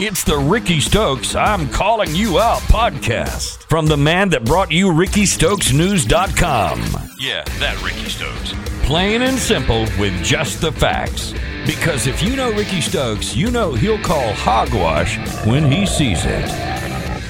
[0.00, 4.88] It's the Rickey Stokes I'm Calling You Out podcast from the man that brought you
[4.88, 6.80] RickeyStokesNews.com.
[7.20, 8.52] Yeah, that Rickey Stokes.
[8.86, 11.32] Plain and simple with just the facts.
[11.64, 15.16] Because if you know Rickey Stokes, you know he'll call hogwash
[15.46, 16.48] when he sees it.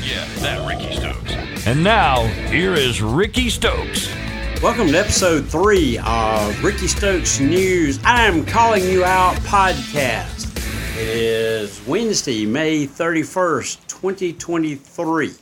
[0.03, 1.67] Yeah, that Rickey Stokes.
[1.67, 4.09] And now, here is Rickey Stokes.
[4.63, 8.01] Welcome to episode three of Rickey Stokes News.
[8.05, 10.54] I'm calling you out podcast.
[10.97, 15.33] It is Wednesday, May 31st, 2023.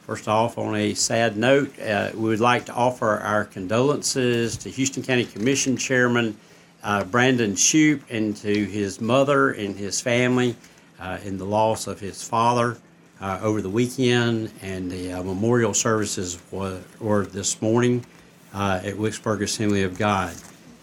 [0.00, 4.68] First off, on a sad note, uh, we would like to offer our condolences to
[4.68, 6.36] Houston County Commission Chairman
[6.82, 10.56] uh, Brandon Shoupe and to his mother and his family
[10.98, 12.76] uh, in the loss of his father
[13.20, 14.50] uh, over the weekend.
[14.60, 18.04] And the uh, memorial services were, were this morning
[18.52, 20.34] uh, at Wicksburg Assembly of God.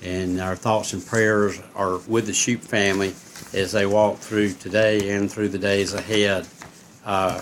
[0.02, 3.14] And our thoughts and prayers are with the Shoupe family
[3.54, 6.48] as they walk through today and through the days ahead
[7.06, 7.42] uh,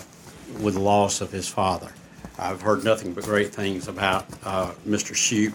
[0.60, 1.92] with the loss of his father.
[2.38, 5.14] I've heard nothing but great things about uh, Mr.
[5.14, 5.54] Shoupe,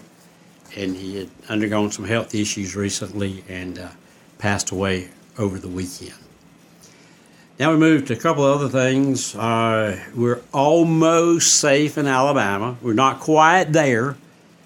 [0.76, 3.88] and he had undergone some health issues recently and uh,
[4.38, 5.08] passed away
[5.38, 6.14] over the weekend.
[7.58, 9.36] Now we move to a couple of other things.
[9.36, 12.76] Uh, we're almost safe in Alabama.
[12.82, 14.16] We're not quite there.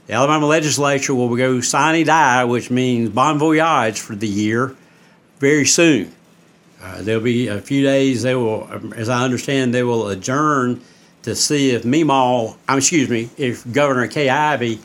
[0.06, 4.74] The Alabama legislature will go sine die, which means bon voyage for the year,
[5.38, 6.12] very soon.
[6.82, 8.22] Uh, there'll be a few days.
[8.22, 10.82] They will, as I understand, they will adjourn
[11.22, 14.78] to see if Meemaw, um, excuse me, if Governor Kay Ivey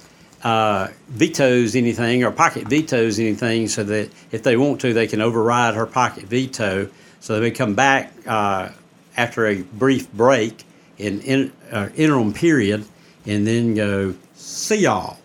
[0.44, 5.22] uh, vetoes anything or pocket vetoes anything, so that if they want to, they can
[5.22, 6.90] override her pocket veto.
[7.20, 8.70] So they come back uh,
[9.16, 10.64] after a brief break
[10.98, 12.86] in, in uh, interim period,
[13.28, 15.18] and then go see y'all.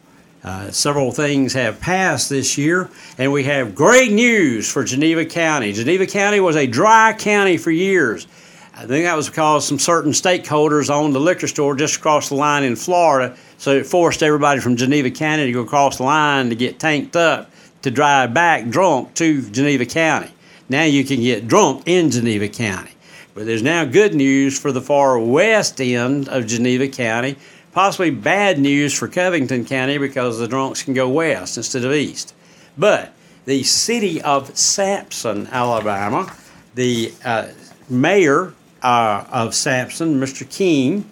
[0.46, 5.72] Uh, several things have passed this year, and we have great news for Geneva County.
[5.72, 8.28] Geneva County was a dry county for years.
[8.72, 12.36] I think that was because some certain stakeholders owned the liquor store just across the
[12.36, 16.50] line in Florida, so it forced everybody from Geneva County to go across the line
[16.50, 17.50] to get tanked up
[17.82, 20.30] to drive back drunk to Geneva County.
[20.68, 22.92] Now you can get drunk in Geneva County.
[23.34, 27.36] But there's now good news for the far west end of Geneva County
[27.76, 32.34] Possibly bad news for Covington County because the drunks can go west instead of east.
[32.78, 33.12] But
[33.44, 36.34] the city of Samson, Alabama,
[36.74, 37.48] the uh,
[37.90, 40.50] mayor uh, of Samson, Mr.
[40.50, 41.04] King,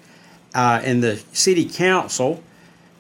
[0.55, 2.43] uh, and the city council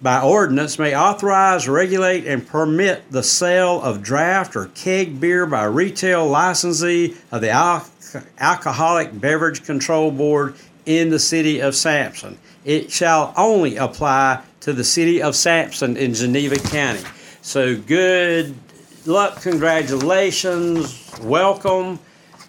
[0.02, 5.64] by ordinance may authorize, regulate, and permit the sale of draft or keg beer by
[5.64, 7.88] retail licensee of the Al-
[8.38, 10.54] Alcoholic Beverage Control Board
[10.84, 16.14] in the city of Samson it shall only apply to the city of Samson in
[16.14, 17.02] Geneva County.
[17.42, 18.54] So good
[19.04, 21.98] luck, congratulations, welcome.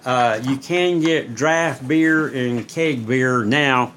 [0.06, 3.94] Uh, you can get draft beer and keg beer now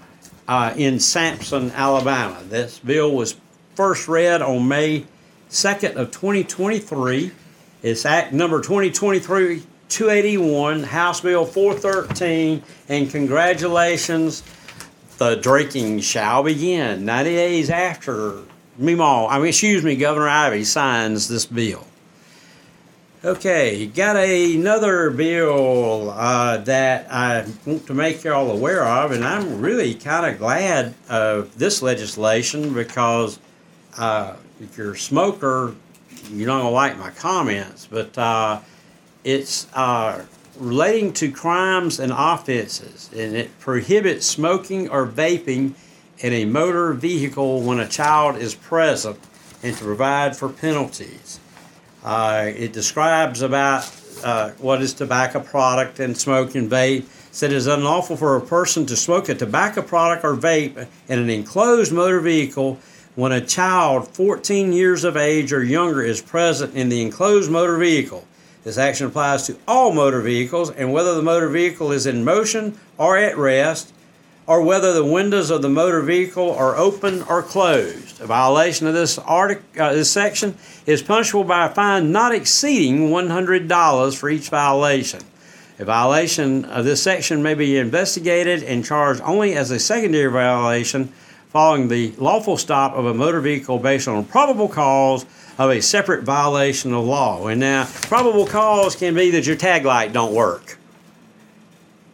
[0.48, 2.42] uh, in Samson, Alabama.
[2.48, 3.36] This bill was
[3.74, 5.04] first read on May
[5.50, 7.30] 2nd of 2023.
[7.82, 14.42] It's Act number 2023 281, House Bill 413, and congratulations
[15.18, 18.38] the drinking shall begin 90 days after
[18.80, 21.84] Meemaw, I mean, excuse me, Governor Ivey signs this bill.
[23.24, 29.60] Okay, got another bill uh, that I want to make y'all aware of, and I'm
[29.60, 33.40] really kind of glad of this legislation because
[33.96, 35.74] uh, if you're a smoker,
[36.30, 38.60] you're not going to like my comments, but uh,
[39.24, 40.24] it's uh,
[40.58, 45.74] relating to crimes and offenses, and it prohibits smoking or vaping
[46.18, 49.18] in a motor vehicle when a child is present
[49.62, 51.40] and to provide for penalties.
[52.04, 53.90] Uh, it describes about
[54.24, 57.04] uh, what is tobacco product and smoke and vape.
[57.30, 61.18] Said it is unlawful for a person to smoke a tobacco product or vape in
[61.18, 62.78] an enclosed motor vehicle
[63.14, 67.76] when a child 14 years of age or younger is present in the enclosed motor
[67.76, 68.24] vehicle.
[68.68, 72.78] This action applies to all motor vehicles and whether the motor vehicle is in motion
[72.98, 73.94] or at rest,
[74.46, 78.20] or whether the windows of the motor vehicle are open or closed.
[78.20, 80.54] A violation of this, artic- uh, this section
[80.84, 85.20] is punishable by a fine not exceeding $100 for each violation.
[85.78, 91.10] A violation of this section may be investigated and charged only as a secondary violation
[91.48, 95.24] following the lawful stop of a motor vehicle based on probable cause
[95.58, 97.48] of a separate violation of law.
[97.48, 100.78] And now, probable cause can be that your tag light don't work.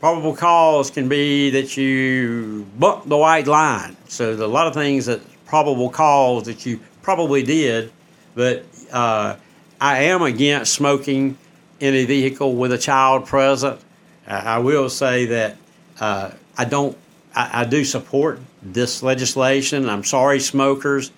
[0.00, 3.96] Probable cause can be that you bumped the white line.
[4.08, 7.93] So a lot of things that probable cause that you probably did,
[8.35, 9.37] but uh,
[9.81, 11.37] I am against smoking
[11.81, 13.81] in a vehicle with a child present.
[14.26, 15.56] I will say that
[16.00, 16.96] uh, I don't,
[17.35, 19.88] I, I, do support this legislation.
[19.88, 21.11] I'm sorry, smokers,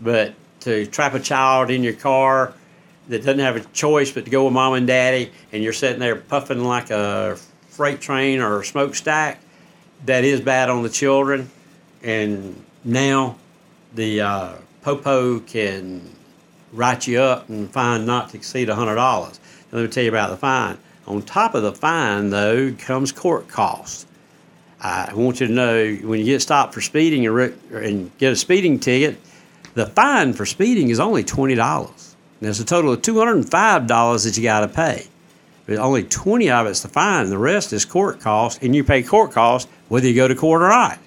[0.00, 2.54] but to trap a child in your car
[3.08, 5.98] that doesn't have a choice but to go with mom and daddy, and you're sitting
[5.98, 7.36] there puffing like a
[7.68, 9.40] freight train or a smokestack,
[10.06, 11.50] that is bad on the children.
[12.02, 13.36] And now
[13.94, 16.02] the uh, Popo can
[16.72, 19.38] write you up and fine not to exceed $100.
[19.72, 20.78] Let me tell you about the fine.
[21.06, 24.06] On top of the fine, though, comes court costs.
[24.80, 28.80] I want you to know when you get stopped for speeding and get a speeding
[28.80, 29.16] ticket,
[29.74, 32.14] the fine for speeding is only $20.
[32.40, 35.06] There's a total of $205 that you got to pay.
[35.66, 37.30] But only 20 of it's the fine.
[37.30, 40.62] The rest is court costs, and you pay court costs whether you go to court
[40.62, 40.98] or not.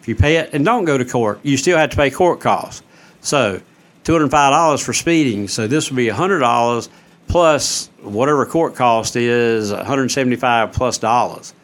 [0.00, 2.40] If you pay it and don't go to court, you still have to pay court
[2.40, 2.82] costs.
[3.20, 3.60] So,
[4.04, 5.46] $205 for speeding.
[5.46, 6.88] So this would be $100
[7.28, 11.54] plus whatever court cost is 175 plus dollars.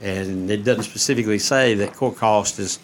[0.00, 2.78] And it doesn't specifically say that court cost is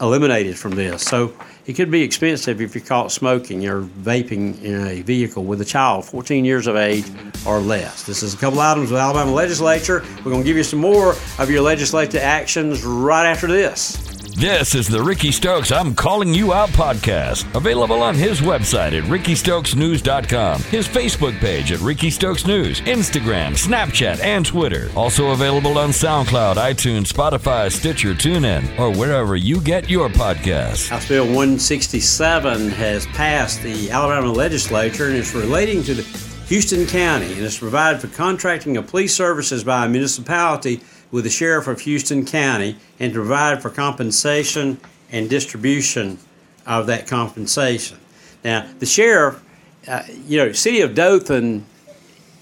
[0.00, 1.02] eliminated from this.
[1.02, 1.32] So
[1.66, 5.64] it could be expensive if you're caught smoking or vaping in a vehicle with a
[5.64, 7.04] child 14 years of age
[7.46, 8.04] or less.
[8.04, 10.04] This is a couple items with Alabama legislature.
[10.18, 14.15] We're going to give you some more of your legislative actions right after this.
[14.36, 19.04] This is the Rickey Stokes I'm Calling You Out podcast, available on his website at
[19.04, 24.90] rickeystokesnews.com, his Facebook page at Rickey Stokes News, Instagram, Snapchat, and Twitter.
[24.94, 30.90] Also available on SoundCloud, iTunes, Spotify, Stitcher, TuneIn, or wherever you get your podcasts.
[30.90, 36.02] House Bill 167 has passed the Alabama legislature and it's relating to the
[36.48, 41.30] Houston County and it's provided for contracting of police services by a municipality with the
[41.30, 44.78] sheriff of Houston County and to provide for compensation
[45.10, 46.18] and distribution
[46.66, 47.98] of that compensation.
[48.44, 49.42] Now, the sheriff,
[49.86, 51.64] uh, you know, city of Dothan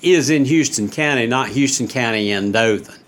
[0.03, 3.01] is in Houston County, not Houston County and Dothan.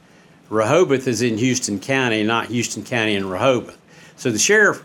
[0.48, 3.78] Rehoboth is in Houston County, not Houston County and Rehoboth.
[4.16, 4.82] So the sheriff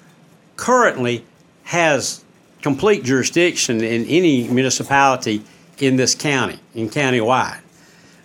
[0.56, 1.23] currently
[1.63, 2.23] has
[2.62, 5.44] complete jurisdiction in any municipality
[5.79, 7.59] in this county, in countywide.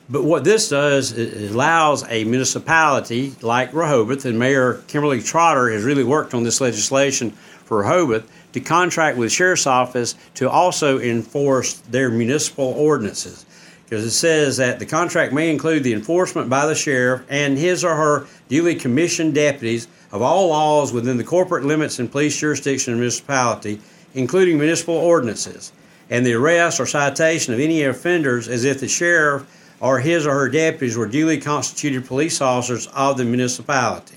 [0.08, 5.82] But what this does is allows a municipality like Rehoboth, and Mayor Kimberly Trotter has
[5.82, 7.32] really worked on this legislation
[7.64, 13.44] for Rehoboth, to contract with Sheriff's Office to also enforce their municipal ordinances.
[13.84, 17.84] Because it says that the contract may include the enforcement by the sheriff and his
[17.84, 22.92] or her duly commissioned deputies of all laws within the corporate limits and police jurisdiction
[22.92, 23.80] of the municipality,
[24.14, 25.72] including municipal ordinances,
[26.10, 29.44] and the arrest or citation of any offenders as if the sheriff
[29.80, 34.16] or his or her deputies were duly constituted police officers of the municipality.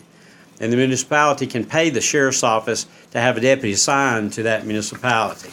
[0.59, 4.65] And the municipality can pay the sheriff's office to have a deputy assigned to that
[4.65, 5.51] municipality.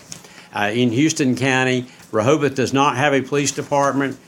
[0.55, 4.19] Uh, in Houston County, Rehoboth does not have a police department.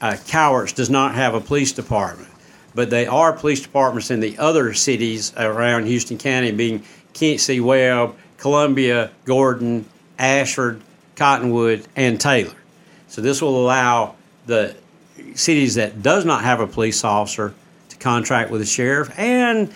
[0.00, 2.30] Uh, Cowarts does not have a police department.
[2.74, 6.82] But they are police departments in the other cities around Houston County, being
[7.14, 7.48] Kent.
[7.60, 9.86] Webb, Columbia, Gordon,
[10.18, 10.82] Ashford,
[11.14, 12.54] Cottonwood, and Taylor.
[13.08, 14.76] So this will allow the
[15.34, 17.54] cities that does not have a police officer
[17.88, 19.72] to contract with the sheriff, and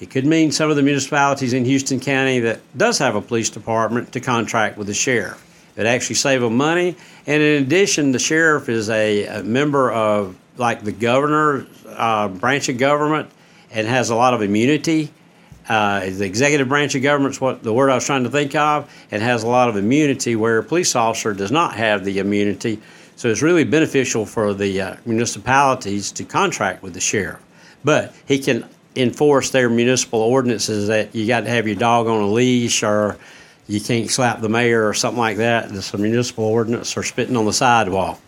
[0.00, 3.50] it could mean some of the municipalities in Houston County that does have a police
[3.50, 5.44] department to contract with the sheriff.
[5.76, 6.96] It actually save them money,
[7.26, 12.68] and in addition, the sheriff is a, a member of like the governor uh, branch
[12.68, 13.30] of government
[13.70, 15.10] and has a lot of immunity.
[15.68, 18.54] Uh, the executive branch of government is what the word I was trying to think
[18.54, 22.18] of, and has a lot of immunity where a police officer does not have the
[22.18, 22.80] immunity.
[23.22, 27.40] So it's really beneficial for the uh, municipalities to contract with the sheriff.
[27.84, 32.20] But he can enforce their municipal ordinances that you got to have your dog on
[32.20, 33.16] a leash or
[33.68, 35.70] you can't slap the mayor or something like that.
[35.70, 38.20] It's a municipal ordinance or spitting on the sidewalk.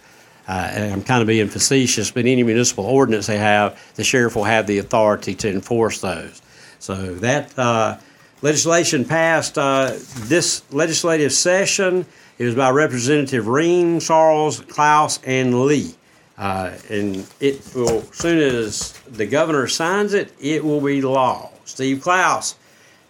[0.47, 4.45] Uh, I'm kind of being facetious, but any municipal ordinance they have, the sheriff will
[4.45, 6.41] have the authority to enforce those.
[6.79, 7.97] So that uh,
[8.43, 9.95] legislation passed uh,
[10.29, 12.07] this legislative session.
[12.37, 15.95] It was by Representative Rehm, Charles, Clouse, and Lee.
[16.37, 21.51] Uh, and it will, as soon as the governor signs it, it will be law.
[21.65, 22.57] Steve Clouse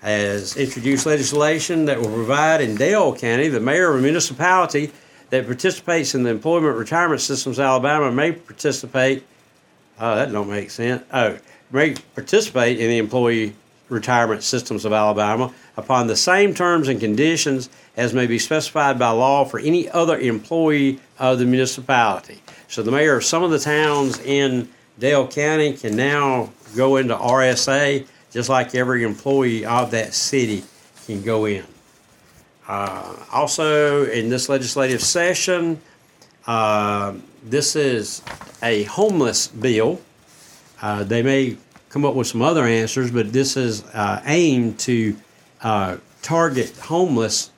[0.02, 4.92] has introduced legislation that will provide in Dale County the mayor of a municipality
[5.30, 9.24] that participates in the employment retirement systems Alabama may participate.
[9.98, 11.02] Oh, that don't make sense.
[11.10, 11.38] Oh,
[11.72, 13.54] may participate in the employee
[13.94, 19.08] retirement systems of Alabama upon the same terms and conditions as may be specified by
[19.10, 22.42] law for any other employee of the municipality.
[22.68, 27.16] So the mayor of some of the towns in Dale County can now go into
[27.16, 30.64] RSA just like every employee of that city
[31.06, 31.64] can go in.
[32.66, 35.80] Uh, also, in this legislative session,
[36.46, 38.22] uh, this is
[38.62, 40.00] a homeless bill.
[40.82, 41.56] Uh, they may
[41.94, 45.16] come up with some other answers, but this is uh, aimed to
[45.62, 47.52] uh, target homeless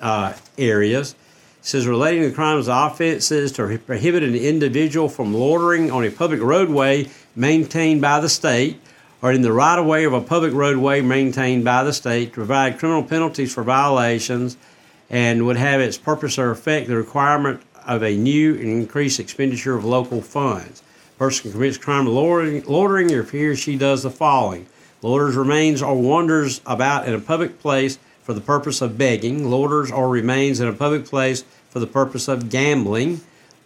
[0.00, 1.12] uh, areas.
[1.12, 6.10] It says relating to crimes of offenses to prohibit an individual from loitering on a
[6.10, 8.80] public roadway maintained by the state
[9.20, 12.32] or in the right of way of a public roadway maintained by the state to
[12.32, 14.56] provide criminal penalties for violations
[15.10, 19.76] and would have its purpose or effect the requirement of a new and increased expenditure
[19.76, 20.82] of local funds.
[21.22, 24.66] Person commits crime of loitering, loitering if he or she does the following.
[25.02, 29.44] Loiters remains or wanders about in a public place for the purpose of begging.
[29.48, 33.20] Loiters or remains in a public place for the purpose of gambling.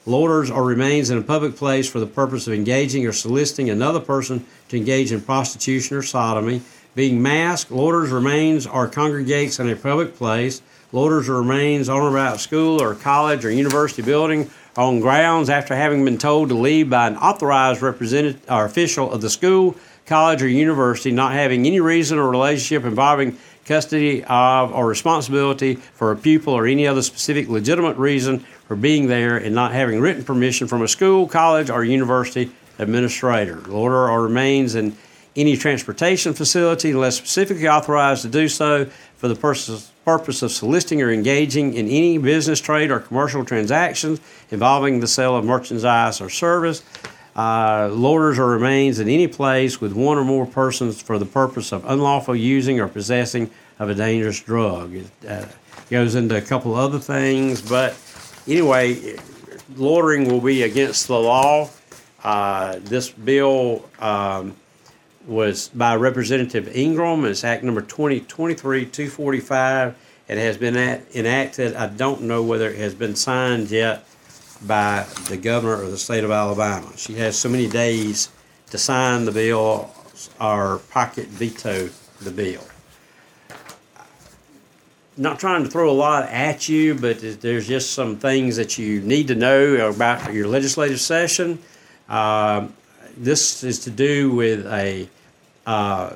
[0.07, 4.01] Loiters or remains in a public place for the purpose of engaging or soliciting another
[4.01, 6.61] person to engage in prostitution or sodomy.
[6.95, 10.61] Being masked, loiters, remains, or congregates in a public place.
[10.93, 15.75] Loiters or remains on or about school or college or university building on grounds after
[15.75, 20.43] having been told to leave by an authorized representative or official of the school, college,
[20.43, 26.17] or university, not having any reason or relationship involving custody of or responsibility for a
[26.17, 30.69] pupil or any other specific legitimate reason for being there and not having written permission
[30.69, 33.57] from a school, college, or university administrator.
[33.63, 34.97] Loiter or remains in
[35.37, 39.35] any transportation facility unless specifically authorized to do so for the
[40.05, 45.37] purpose, of soliciting or engaging in any business, trade, or commercial transactions involving the sale
[45.37, 46.83] of merchandise or service.
[47.35, 51.71] Uh, loiters or remains in any place with one or more persons for the purpose
[51.71, 54.95] of unlawful using or possessing of a dangerous drug.
[54.95, 55.45] It uh,
[55.91, 57.95] goes into a couple other things, but
[58.49, 59.19] anyway,
[59.77, 61.69] loitering will be against the law.
[62.25, 64.57] Uh, this bill um,
[65.27, 67.25] was by Representative Ingram.
[67.25, 69.97] It's Act number 2023 245.
[70.29, 71.75] It has been at, enacted.
[71.75, 74.07] I don't know whether it has been signed yet
[74.65, 76.93] by the governor of the state of Alabama.
[76.97, 78.31] She has so many days
[78.71, 79.91] to sign the bill
[80.41, 81.91] or pocket veto
[82.21, 82.63] the bill.
[85.17, 89.01] Not trying to throw a lot at you, but there's just some things that you
[89.01, 91.59] need to know about your legislative session.
[92.09, 92.69] Uh,
[93.17, 95.09] this is to do with a
[95.67, 96.15] uh,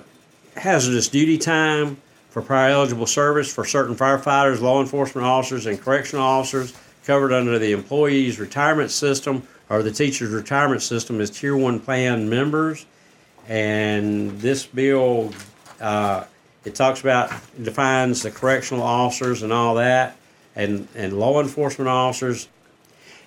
[0.57, 1.97] hazardous duty time
[2.31, 6.73] for prior eligible service for certain firefighters, law enforcement officers, and correctional officers
[7.05, 12.29] covered under the employees retirement system or the teachers retirement system as tier one plan
[12.29, 12.87] members.
[13.49, 15.33] And this bill,
[15.81, 16.25] uh,
[16.65, 20.17] it talks about, defines the correctional officers and all that,
[20.55, 22.49] and, and law enforcement officers.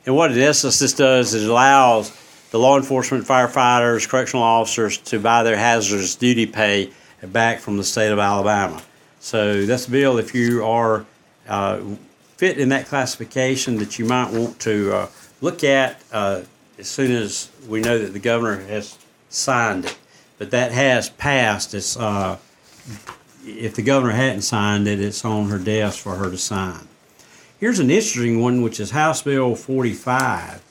[0.06, 2.12] And what it essence this does is allows
[2.54, 6.92] the law enforcement, firefighters, correctional officers to buy their hazardous duty pay
[7.24, 8.80] back from the state of Alabama.
[9.20, 11.04] So that's a bill if you are
[11.48, 11.82] uh,
[12.38, 15.08] fit in that classification that you might want to uh,
[15.42, 16.44] look at uh,
[16.78, 19.98] as soon as we know that the governor has signed it.
[20.38, 21.74] But that has passed.
[21.74, 22.38] It's uh,
[23.48, 26.88] if the governor hadn't signed it, it's on her desk for her to sign.
[27.60, 30.62] Here's an interesting one, which is House Bill 45.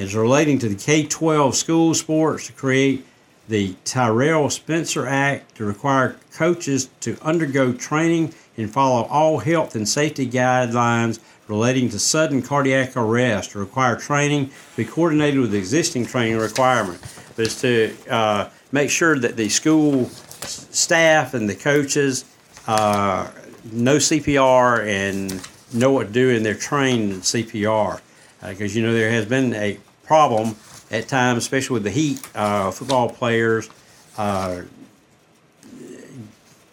[0.00, 3.04] It's relating to the K 12 school sports to create
[3.50, 9.86] the Tyrell Spencer Act to require coaches to undergo training and follow all health and
[9.86, 16.06] safety guidelines relating to sudden cardiac arrest, to require training to be coordinated with existing
[16.06, 16.98] training requirement.
[17.36, 22.24] But it's to uh, make sure that the school staff and the coaches
[22.66, 23.30] uh,
[23.70, 28.00] know CPR and know what to do in their trained in CPR.
[28.40, 29.78] Because uh, you know there has been a
[30.10, 30.56] problem
[30.90, 32.28] at times, especially with the heat.
[32.34, 33.70] Uh, football players
[34.18, 34.62] uh,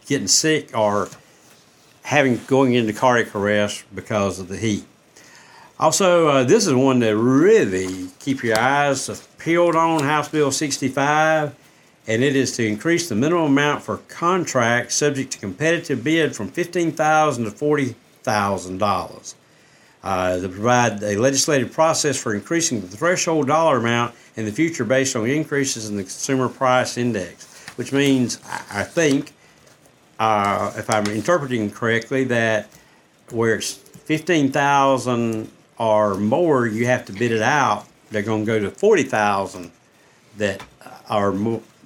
[0.07, 1.07] getting sick or
[2.01, 4.83] having going into cardiac arrest because of the heat.
[5.79, 11.55] Also, uh, this is one that really keep your eyes peeled on House Bill 65,
[12.07, 16.47] and it is to increase the minimum amount for contracts subject to competitive bid from
[16.47, 19.35] 15,000 to $40,000.
[20.07, 24.85] Uh, to provide a legislative process for increasing the threshold dollar amount in the future
[24.85, 27.45] based on increases in the consumer price index,
[27.75, 28.39] which means,
[28.71, 29.33] I think,
[30.17, 32.69] uh, if I'm interpreting correctly, that
[33.31, 37.85] where it's 15,000 or more, you have to bid it out.
[38.09, 39.69] They're going to go to 40,000
[40.37, 40.63] that
[41.09, 41.33] are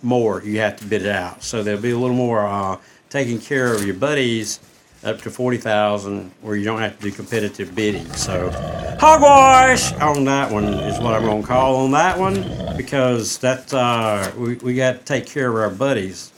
[0.04, 1.42] more, you have to bid it out.
[1.42, 2.78] So there'll be a little more uh,
[3.10, 4.60] taking care of your buddies
[5.03, 8.05] up to 40,000 where you don't have to do competitive bidding.
[8.13, 8.51] So
[9.00, 13.74] hogwash on that one is what I'm going to call on that one because that's,
[13.74, 16.31] uh, we, we got to take care of our buddies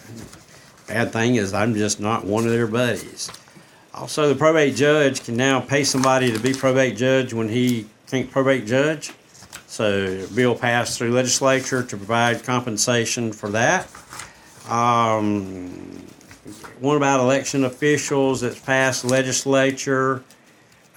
[0.87, 3.31] Bad thing is, I'm just not one of their buddies.
[3.93, 8.29] Also, the probate judge can now pay somebody to be probate judge when he can't
[8.29, 9.11] probate judge.
[9.67, 13.87] So, bill passed through legislature to provide compensation for that.
[14.69, 16.05] Um,
[16.79, 20.23] one about election officials that's passed legislature.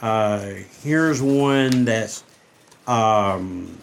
[0.01, 2.25] Uh, here's one that's
[2.87, 3.79] um,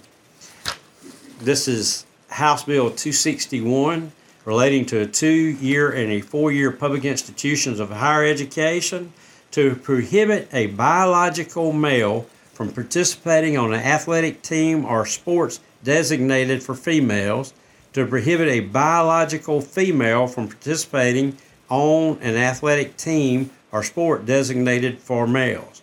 [1.40, 4.12] this is House Bill 261
[4.46, 9.14] relating to a two-year and a four-year public institutions of higher education
[9.52, 16.76] to prohibit a biological male from participating on an athletic team or sports designated for
[16.76, 17.54] females,
[17.94, 21.38] to prohibit a biological female from participating
[21.74, 25.82] on an athletic team or sport designated for males,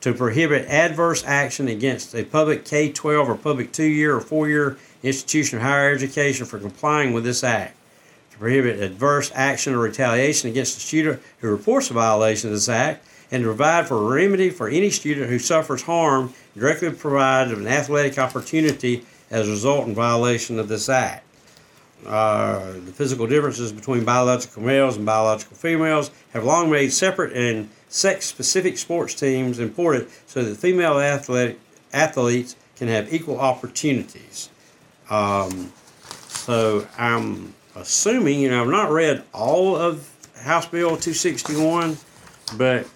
[0.00, 4.48] to prohibit adverse action against a public K 12 or public two year or four
[4.48, 7.76] year institution of higher education for complying with this act,
[8.30, 12.68] to prohibit adverse action or retaliation against a student who reports a violation of this
[12.68, 17.52] act, and to provide for a remedy for any student who suffers harm directly provided
[17.52, 21.21] of an athletic opportunity as a result in violation of this act.
[22.06, 27.68] Uh, the physical differences between biological males and biological females have long made separate and
[27.88, 31.58] sex specific sports teams important so that female athletic,
[31.92, 34.50] athletes can have equal opportunities.
[35.10, 35.72] Um,
[36.28, 40.08] so I'm assuming, you know, I've not read all of
[40.42, 41.96] House Bill 261,
[42.56, 42.86] but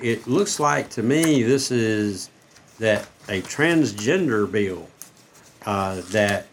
[0.00, 2.30] it looks like to me this is
[2.78, 4.88] that a transgender bill
[5.66, 6.46] uh, that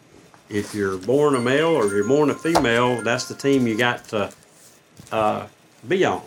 [0.50, 4.06] if you're born a male or you're born a female, that's the team you got
[4.10, 4.32] to
[5.12, 5.48] uh,
[5.88, 6.22] be on.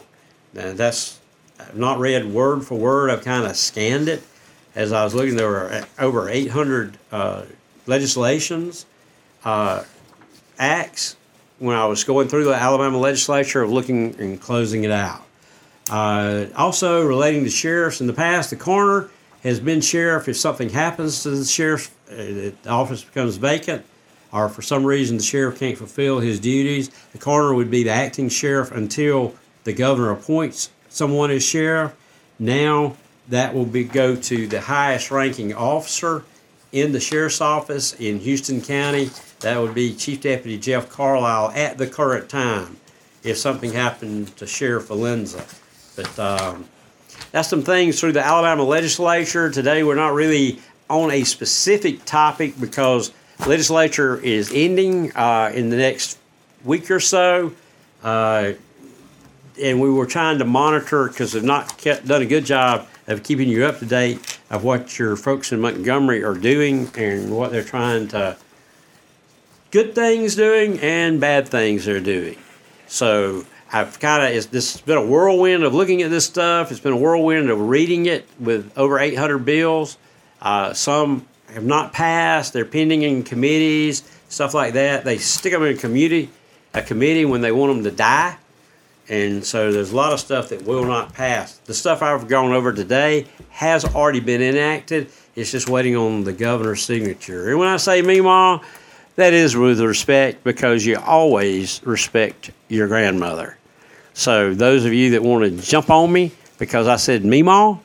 [0.55, 1.21] And that's
[1.59, 3.11] I've not read word for word.
[3.11, 4.23] I've kind of scanned it
[4.75, 5.37] as I was looking.
[5.37, 7.43] There were over 800 uh,
[7.87, 8.87] legislations,
[9.45, 9.85] uh,
[10.59, 11.17] acts
[11.59, 15.23] when I was going through the Alabama legislature of looking and closing it out.
[15.91, 19.11] Uh, also, relating to sheriffs in the past, the coroner
[19.43, 20.29] has been sheriff.
[20.29, 23.85] If something happens to the sheriff, uh, the office becomes vacant,
[24.33, 27.91] or for some reason the sheriff can't fulfill his duties, the coroner would be the
[27.91, 31.95] acting sheriff until the governor appoints someone as sheriff.
[32.39, 32.97] Now
[33.29, 36.25] that will be go to the highest ranking officer
[36.73, 39.11] in the sheriff's office in Houston County.
[39.41, 42.77] That would be Chief Deputy Jeff Carlisle at the current time
[43.23, 45.45] if something happened to Sheriff Valenza.
[45.97, 46.65] But um,
[47.33, 49.51] that's some things through the Alabama legislature.
[49.51, 53.13] Today we're not really on a specific topic because
[53.47, 56.19] legislature is ending uh, in the next
[56.65, 57.53] week or so.
[58.03, 58.53] Uh,
[59.61, 63.23] and we were trying to monitor because they've not kept, done a good job of
[63.23, 67.51] keeping you up to date of what your folks in Montgomery are doing and what
[67.51, 68.37] they're trying to
[69.71, 72.37] good things doing and bad things they're doing.
[72.87, 76.71] So I've kind of this has been a whirlwind of looking at this stuff.
[76.71, 79.99] It's been a whirlwind of reading it with over 800 bills.
[80.41, 82.53] Uh, some have not passed.
[82.53, 85.05] They're pending in committees, stuff like that.
[85.05, 86.31] They stick them in a committee,
[86.75, 88.37] a committee when they want them to die.
[89.09, 91.57] And so there's a lot of stuff that will not pass.
[91.65, 95.11] The stuff I've gone over today has already been enacted.
[95.35, 97.51] It's just waiting on the governor's signature.
[97.51, 98.63] And when I say Meemaw,
[99.17, 103.57] that is with respect because you always respect your grandmother.
[104.13, 107.81] So those of you that want to jump on me because I said Meemaw,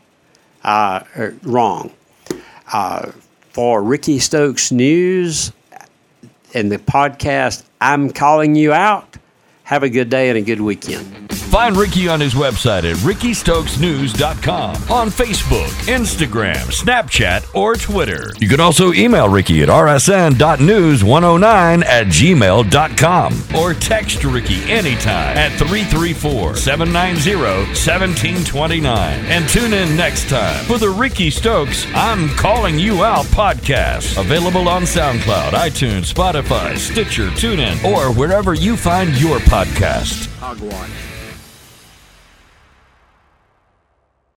[0.64, 1.92] uh, er, wrong.
[2.72, 3.12] Uh,
[3.54, 5.52] for Rickey Stokes News
[6.56, 9.18] and the podcast, I'm calling you out.
[9.64, 11.43] Have a good day and a good weekend.
[11.54, 18.32] Find Rickey on his website at rickeystokesnews.com, on Facebook, Instagram, Snapchat, or Twitter.
[18.40, 26.56] You can also email Rickey at rsn.news109 at gmail.com or text Rickey anytime at 334
[26.56, 29.26] 790 1729.
[29.28, 34.68] And tune in next time for the Rickey Stokes I'm Calling You Out podcast, available
[34.68, 40.36] on SoundCloud, iTunes, Spotify, Stitcher, TuneIn, or wherever you find your podcast.
[40.40, 41.03] Hogwash.